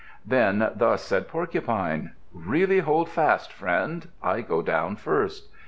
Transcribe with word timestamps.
Then 0.25 0.71
thus 0.75 1.03
said 1.03 1.27
Porcupine: 1.27 2.13
"Really 2.33 2.79
hold 2.79 3.07
fast, 3.07 3.53
friend. 3.53 4.07
I 4.23 4.41
go 4.41 4.63
down 4.63 4.95
first." 4.95 5.51